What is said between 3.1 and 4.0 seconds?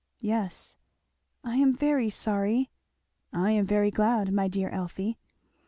"I am very